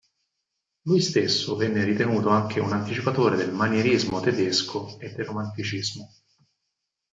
Lui 0.85 0.99
stesso 0.99 1.55
viene 1.55 1.83
ritenuto 1.83 2.29
anche 2.29 2.59
un 2.59 2.73
anticipatore 2.73 3.37
del 3.37 3.51
manierismo 3.53 4.19
tedesco 4.19 4.97
e 4.97 5.11
del 5.11 5.25
Romanticismo. 5.27 6.09